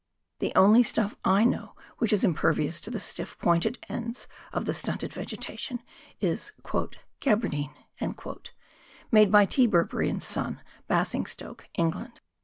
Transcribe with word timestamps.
The 0.39 0.51
only 0.55 0.81
stuff 0.81 1.15
I 1.23 1.43
know 1.45 1.75
which 1.99 2.11
is 2.11 2.23
impervious 2.23 2.81
to 2.81 2.89
the 2.89 2.99
stiff 2.99 3.37
pointed 3.37 3.77
ends 3.87 4.27
of 4.51 4.65
the 4.65 4.73
stunted 4.73 5.13
vegetation, 5.13 5.79
is" 6.19 6.53
Gabardine," 7.19 7.75
made 9.11 9.31
by 9.31 9.45
T. 9.45 9.67
Burberry 9.67 10.09
and 10.09 10.23
Son, 10.23 10.59
Basingstoke, 10.87 11.69
England. 11.75 12.19